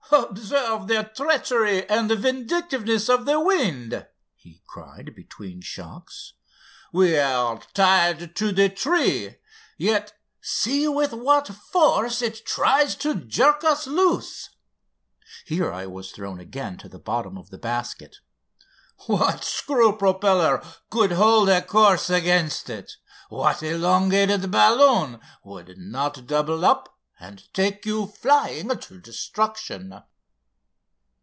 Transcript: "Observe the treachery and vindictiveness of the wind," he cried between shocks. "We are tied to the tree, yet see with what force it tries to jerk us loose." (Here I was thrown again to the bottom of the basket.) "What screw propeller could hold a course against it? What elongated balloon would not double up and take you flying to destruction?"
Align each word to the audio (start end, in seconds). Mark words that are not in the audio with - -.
"Observe 0.13 0.87
the 0.89 1.09
treachery 1.15 1.87
and 1.87 2.11
vindictiveness 2.11 3.07
of 3.07 3.23
the 3.23 3.39
wind," 3.39 4.05
he 4.35 4.61
cried 4.67 5.15
between 5.15 5.61
shocks. 5.61 6.33
"We 6.91 7.17
are 7.17 7.61
tied 7.73 8.35
to 8.35 8.51
the 8.51 8.67
tree, 8.67 9.37
yet 9.77 10.11
see 10.41 10.85
with 10.89 11.13
what 11.13 11.47
force 11.47 12.21
it 12.21 12.45
tries 12.45 12.95
to 12.97 13.15
jerk 13.15 13.63
us 13.63 13.87
loose." 13.87 14.49
(Here 15.45 15.71
I 15.71 15.85
was 15.87 16.11
thrown 16.11 16.41
again 16.41 16.77
to 16.79 16.89
the 16.89 16.99
bottom 16.99 17.37
of 17.37 17.49
the 17.49 17.57
basket.) 17.57 18.17
"What 19.07 19.45
screw 19.45 19.95
propeller 19.95 20.61
could 20.89 21.13
hold 21.13 21.47
a 21.47 21.61
course 21.61 22.09
against 22.09 22.69
it? 22.69 22.97
What 23.29 23.63
elongated 23.63 24.51
balloon 24.51 25.21
would 25.45 25.73
not 25.77 26.27
double 26.27 26.65
up 26.65 26.89
and 27.19 27.53
take 27.53 27.85
you 27.85 28.07
flying 28.07 28.67
to 28.75 28.99
destruction?" 28.99 30.01